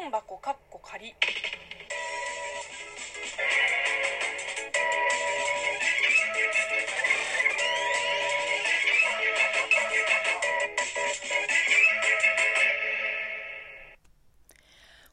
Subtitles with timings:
[0.00, 1.14] 問箱かっこ仮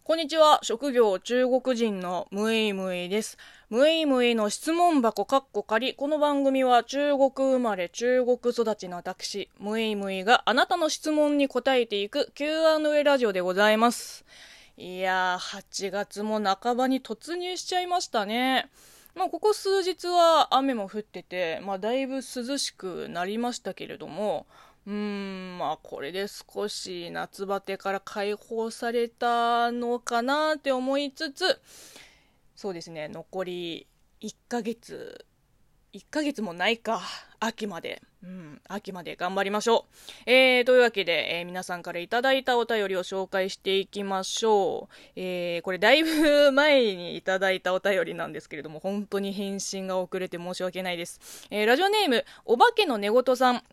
[0.05, 0.59] こんにちは。
[0.63, 3.37] 職業中国人のムイムイです。
[3.69, 5.95] ムイムイの質問箱かっこ仮。
[5.95, 14.23] この番組は中国生まれ中国育ちの私、ムイムイがあなたの質問に答えていく Q&A ラジオでございます。
[14.79, 18.69] いやー、8月も半ばに突入しちゃいましたね。
[19.15, 22.21] まあ、ここ数日は雨も降ってて、まあ、だいぶ涼
[22.59, 24.45] しくなりましたけれども、
[24.85, 31.59] うーん、まあこれで少し夏バテから解放されたのかなって思いつつ、
[32.55, 33.87] そうですね、残り
[34.21, 35.25] 1ヶ月、
[35.91, 37.01] 1ヶ月もないか、
[37.39, 38.03] 秋まで。
[38.23, 39.85] うん、秋まで頑張りましょ
[40.25, 40.29] う。
[40.29, 44.93] えー、というわけで、えー、皆さんからいただいたお便りを紹介していきましょう。
[45.15, 51.19] えー、これだいぶ前にいただいたお便りなんですけれども、本当に返信が遅れて申し訳ないです。
[51.51, 53.63] えー、ラジオネーム、お化けの寝言さん。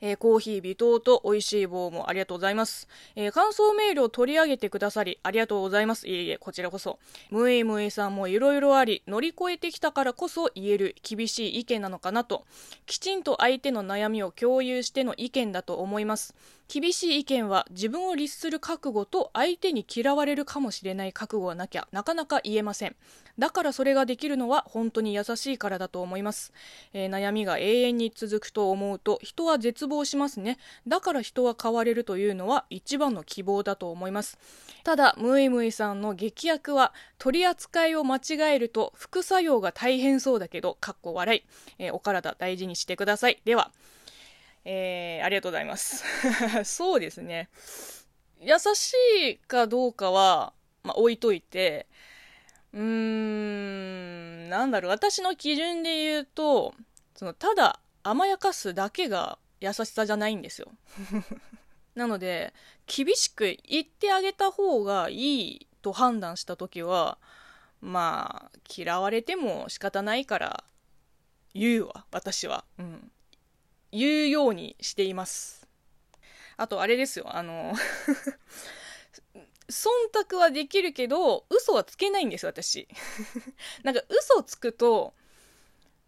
[0.00, 2.88] えー、コーヒー微糖と美味しい棒もありがとうございます。
[3.14, 6.08] えー、感想メールを取り上げてくださりありがとうございます。
[6.08, 6.98] いえいえ、こちらこそ。
[7.30, 12.44] ムエムエさんもいろいろあり、乗り越えてきたからこそ言える厳しい意見なのかなと、
[12.86, 16.34] きちんと相手の悩みを共有しての意見だと思います。
[16.68, 22.96] 厳しい意見は自分を律する覚悟と相手に嫌われるかもしれない覚悟がなきゃなかなか言えません。
[23.38, 26.52] だからそれができるのは本当に優しいからだと思います。
[26.92, 30.58] えー、悩みが永遠に続くと思うと人は絶望しますね。
[30.88, 34.38] だから人は変われるというのは一番の希望だと思います。
[34.82, 41.42] ただ、ムイムイさんの劇薬は取り扱いを間違えると副作用が大変そうだけど、かっこ笑い。
[41.78, 43.40] えー、お体大事にしてください。
[43.44, 43.70] では。
[44.68, 46.02] えー、ありがとうございます。
[46.66, 47.48] そうですね。
[48.40, 48.94] 優し
[49.30, 50.52] いかどうかは、
[50.82, 51.86] まあ、置いといて、
[52.72, 56.74] うーん、なんだろう、私の基準で言うと、
[57.14, 60.72] その、ただ甘やかすだけが優しさじゃないんですよ。
[61.94, 62.52] なので、
[62.86, 67.18] 厳しく言ってあげた方がいいと判断した時は、
[67.80, 70.64] まあ、嫌われても仕方ないから
[71.54, 72.64] 言うわ、私は。
[72.80, 73.12] うん。
[73.96, 75.66] 言うようにしています。
[76.58, 77.74] あと、あれですよ、あの
[79.68, 79.88] 忖
[80.28, 82.88] 度はできるけど、嘘はつけないんです、私。
[83.82, 85.14] なんか、嘘つくと、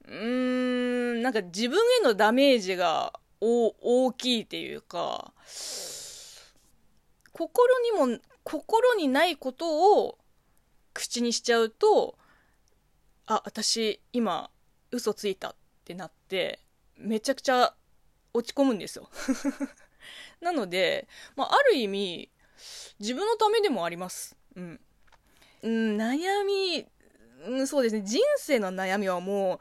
[0.06, 5.32] うーん、なんか自分へのダメージが大きいっていうか、
[7.32, 10.18] 心にも、心にないことを
[10.94, 12.18] 口にしちゃうと、
[13.26, 14.50] あ、私、今、
[14.90, 16.60] 嘘ついたってなって、
[16.96, 17.74] めちゃくちゃ
[18.38, 19.10] 落ち込むんですよ
[20.40, 22.30] なので、まあ、ある意味、
[23.00, 24.36] 自分のためでもあります。
[24.56, 24.80] うん。
[25.62, 26.86] うん、悩み、
[27.44, 28.02] うん、そうですね。
[28.02, 29.60] 人生の悩みはもう、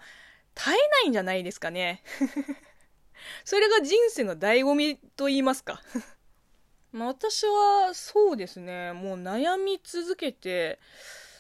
[0.56, 2.04] 絶えないんじゃないですかね。
[3.46, 5.82] それが人生の醍醐味と言いますか。
[6.92, 8.94] まあ私は、そうですね。
[8.94, 10.80] もう悩み続けて、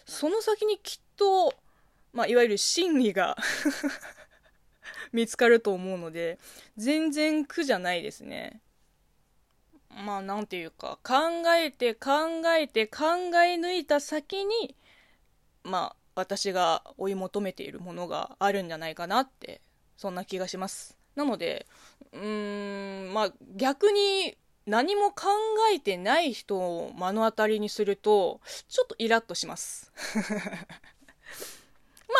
[0.05, 1.53] その先にきっと、
[2.13, 3.37] まあ、いわゆる真理が
[5.13, 6.39] 見つかると思うので、
[6.77, 8.61] 全然苦じゃないですね。
[9.89, 11.13] まあ、なんていうか、考
[11.55, 13.05] えて考えて考
[13.43, 14.75] え抜いた先に、
[15.63, 19.61] まあ、私が追い求めているものがあるんじゃないかなって、
[19.97, 20.97] そんな気がします。
[21.15, 21.65] なので、
[22.11, 24.37] うーん、まあ、逆に
[24.67, 25.29] 何も考
[25.73, 29.91] えてない人を目の当たりにすると、ちょっとイラッとします。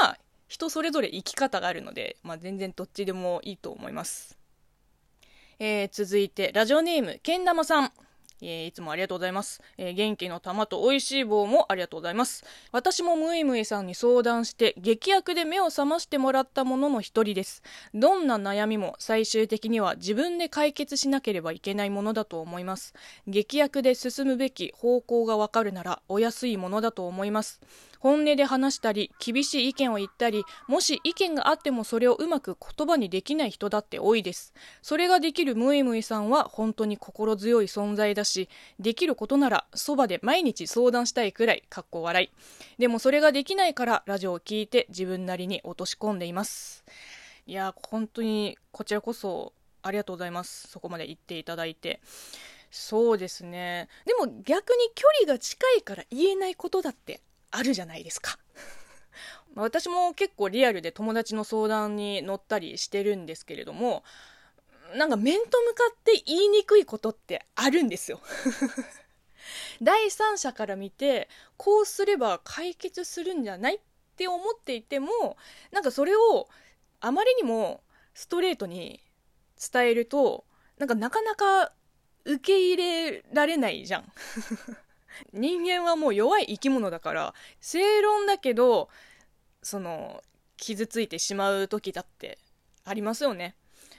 [0.02, 0.18] まあ、
[0.48, 4.38] 人それぞれ生き方があるので、まあ、全然どっちでもいいと思います。
[5.60, 7.92] えー、続いて、ラジオネーム、けん玉さん。
[8.42, 9.62] えー、いつもありがとうございます。
[9.78, 12.44] えー、元気の玉と美味しい棒もありがとうございます。
[12.72, 17.64] 私もムイムイさんに相談して、劇薬で目を覚ましてもらったものの一人です。
[17.96, 22.94] どんな悩みも最終的には自分で解決しなければいけないものだと思います。
[23.26, 27.60] 劇薬で進むべき方向がわかるなら、お安いものだと思います。
[28.00, 34.54] 本音で話したり、厳しい意見を言ったり、もし意見があってもそれをうまく言葉にできない人だって多いです。
[34.82, 38.50] それができるムイムイさんは本当に心強い存在だし、
[38.80, 42.30] できることならそばで毎日相談したいくらい、かっこ笑い。
[42.80, 46.84] でもそれができないからラジオを聞いて自分なりに落とし込んでいます。
[47.46, 50.68] いや、本当にこちらこそありがとうございます。
[50.68, 52.00] そこまで言っていただいて。
[52.70, 53.88] そうですね。
[54.06, 57.22] でも逆に距離が近いから言えないことだって
[57.52, 58.38] あるじゃないですか。
[59.56, 64.04] 私も結構リアルで友達の相談に乗ったりしてるんですけれども、
[64.96, 68.22] なんか面と向かって言いにくいことってあるんですよ。
[69.82, 73.80] 第三者から見てこうすれば解決するんじゃないっ
[74.16, 75.38] て思っていても
[75.72, 76.50] なんかそれを
[77.00, 77.82] あまりにも
[78.14, 79.02] ストレートに
[79.72, 80.46] 伝えると
[80.78, 81.72] なんかなかなか
[82.26, 84.12] 受け入れられないじゃん
[85.34, 88.90] 人間はもう弱い生き物だから正論だけど
[89.62, 90.24] その
[90.58, 92.38] 傷ついてしまう時だって
[92.84, 93.56] ありますよね。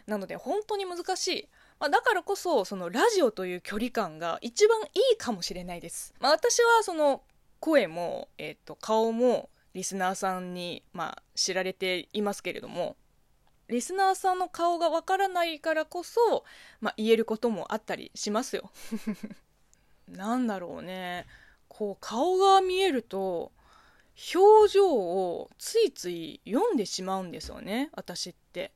[0.06, 1.48] なので本当に難しい、
[1.78, 4.84] まあ、だからこそそのラジオという距離感が一番い
[5.14, 7.22] いかもしれないです、まあ、私はその
[7.60, 12.96] 声も、えーと、顔もリスナーさんに、まあ、知られていますけれども
[13.68, 16.44] リスナーさんの顔がわからないからこそ、
[16.80, 18.70] まあ、言えることもあったりしますよ。
[20.12, 21.26] なんだろうね。
[21.68, 23.52] こう顔が見えると
[24.34, 27.90] 表情をついつい読んでしまうんですよね。
[27.92, 28.72] 私って。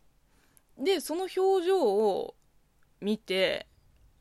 [0.78, 2.34] でその表情を
[3.00, 3.66] 見て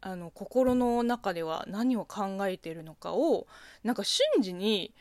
[0.01, 3.47] あの心の中では何を考えてるのかを
[3.83, 4.93] なんか瞬時に、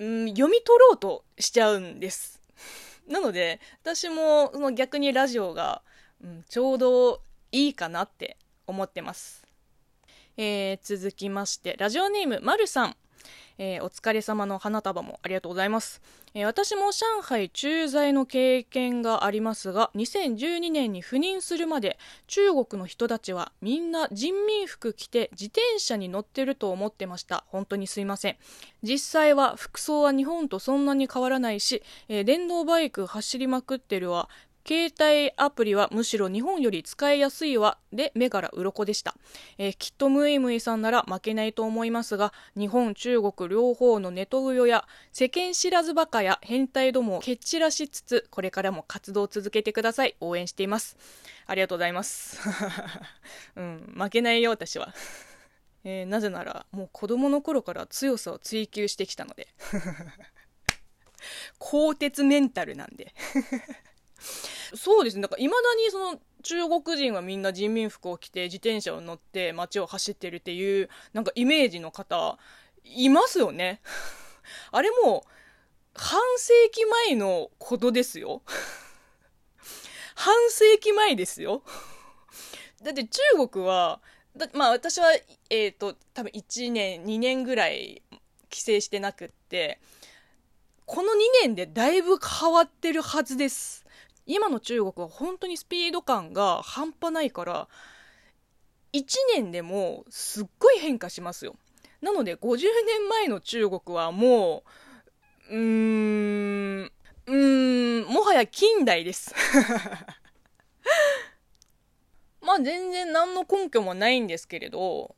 [0.00, 2.42] うん、読み取ろうとしちゃうんです。
[3.06, 5.82] なので私もその逆にラジオが、
[6.22, 7.22] うん、ちょうど
[7.52, 8.36] いいかなって
[8.66, 9.46] 思ってます。
[10.36, 12.96] えー、続きましてラジオネームまるさん。
[13.62, 16.00] えー、お疲れ様の花束もありがとうございます、
[16.32, 27.44] えー、私も上海駐在の経験がありますが2012年に赴任するまで中国の人たちはみんな人民服着て自転車に乗ってると思ってました。
[27.48, 28.36] 本当にすいません。
[28.82, 34.30] 実際は服装は日本とそんなに変わらないし、えー、電動バイク走りまくってるわ。
[34.66, 39.14] 携帯アプリはむしろ日本より使いやすいわで目から鱗でした、
[39.58, 50.16] えー、きっとムイムイさんなら負けないと思いますが日本中国両方のネトウヨや世間知らずバカや変態どもを蹴散らしつつこれからも活動を続けてください。
[50.20, 50.96] 応援しています。
[51.46, 52.38] ありがとうございます。
[53.56, 54.94] うん負けないよ私は。
[55.84, 59.48] えー、なぜならもう子供の頃から強さを追求してきたので。
[61.58, 63.12] 鋼鉄メンタルなんで。
[64.74, 65.22] そうですね。
[65.22, 72.38] だから、未だにその、中国人はみんな人民服を着て自転車を乗って街を走ってるっていう、なんかイメージの方、
[72.84, 73.80] いますよね。
[74.72, 75.26] あれも、
[75.94, 78.42] 半世紀前のことですよ。
[80.14, 81.62] 半世紀前ですよ。
[82.82, 84.00] だって中国は、
[84.36, 85.12] だまあ私は、
[85.50, 88.02] えっ、ー、と、多分1年、2年ぐらい
[88.48, 89.80] 帰省してなくって、
[90.86, 93.86] この2年でだいぶ変わってるはずです。
[94.32, 97.66] 今の中国は本当にスピード感が半端ないから
[98.92, 99.04] 1
[99.34, 101.56] 年でもすっごい変化しますよ。
[102.00, 104.62] なので50年前の中国はも
[105.50, 109.34] ううーんうーんもはや近代です。
[112.40, 115.16] まあ全然何の根拠もないんですけれど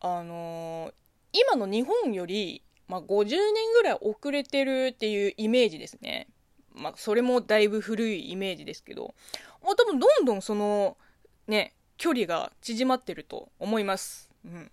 [0.00, 0.94] あのー、
[1.32, 6.28] 今の日本より、まあ、50年ぐらい遅れてるっていうイメージですね。
[6.74, 9.14] まあ、それもだいぶ古いイメージですけど、
[9.62, 10.96] まあ、多分どんどんその、
[11.46, 14.30] ね、距離が縮まってると思います。
[14.44, 14.70] うん。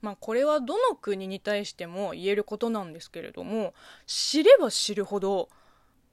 [0.00, 3.74] まあ、これはどの国に対しても言えることなんですけれども、
[4.06, 5.48] 知れば知るほど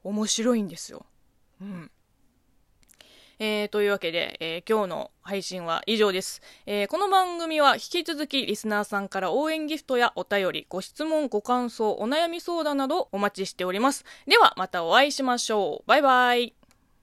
[0.03, 1.05] 面白いんですよ。
[1.61, 1.91] うん。
[3.39, 14.05] えー、というわけで、えー、今日の配信は以上です、えー、この番組は引き続きリスナーさんから応援ギフトやお便り、ご質問、ご感想、お悩み相談などお待ちしております。
[14.27, 15.87] ではまたお会いしましょう。
[15.87, 16.64] バイバイ。